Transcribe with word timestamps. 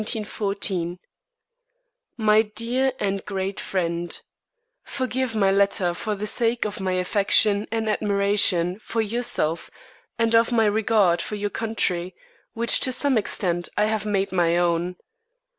_MY 2.17 2.41
DEAR 2.41 2.93
AND 2.99 3.23
GREAT 3.23 3.59
FRIEND, 3.59 4.21
Forgive 4.83 5.35
my 5.35 5.51
letter 5.51 5.93
for 5.93 6.15
the 6.15 6.25
sake 6.25 6.65
of 6.65 6.79
my 6.79 6.93
affection 6.93 7.67
and 7.71 7.87
admiration 7.87 8.79
for 8.79 9.03
yourself 9.03 9.69
and 10.17 10.33
of 10.33 10.51
my 10.51 10.65
regard 10.65 11.21
for 11.21 11.35
your 11.35 11.51
country, 11.51 12.15
which 12.55 12.79
to 12.79 12.91
some 12.91 13.15
extent 13.15 13.69
I 13.77 13.85
have 13.85 14.07
made 14.07 14.31
my 14.31 14.57
own. 14.57 14.95